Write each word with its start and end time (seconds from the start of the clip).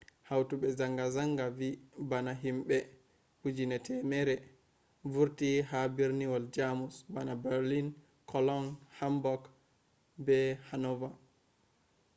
hautobe 0.29 0.67
zanga-zanga 0.77 1.45
vi 1.57 1.69
bana 2.09 2.31
himbe 2.43 2.75
100,000 3.43 4.37
vurti 5.13 5.51
ha 5.69 5.79
birniwol 5.95 6.43
jamus 6.55 6.95
bana 7.13 7.33
berlin 7.43 7.87
cologne 8.31 8.71
hamburg 8.99 9.41
be 10.25 10.37
hannover 10.67 11.11